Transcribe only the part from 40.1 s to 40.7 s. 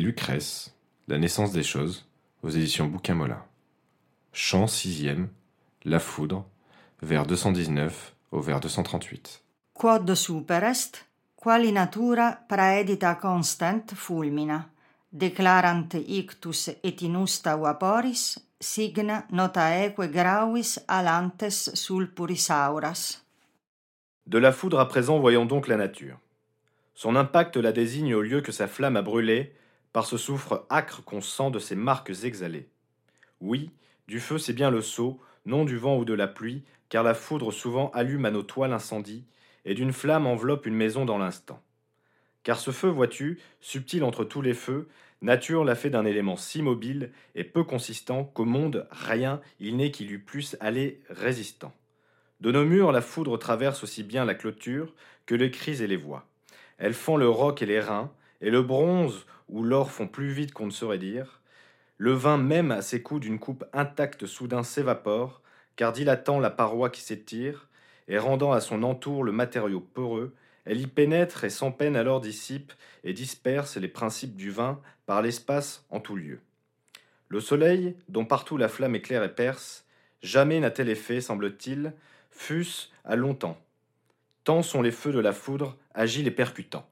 enveloppe